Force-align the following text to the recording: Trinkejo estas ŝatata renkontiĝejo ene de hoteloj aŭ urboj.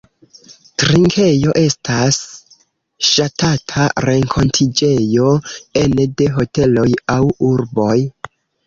Trinkejo 0.83 1.53
estas 1.63 2.17
ŝatata 3.11 3.87
renkontiĝejo 4.09 5.31
ene 5.85 6.11
de 6.23 6.35
hoteloj 6.41 6.91
aŭ 7.21 7.25
urboj. 7.55 7.99